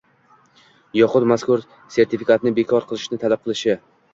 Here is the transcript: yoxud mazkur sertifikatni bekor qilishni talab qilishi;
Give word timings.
yoxud 0.99 1.27
mazkur 1.33 1.63
sertifikatni 1.99 2.55
bekor 2.61 2.89
qilishni 2.93 3.25
talab 3.27 3.45
qilishi; 3.47 3.79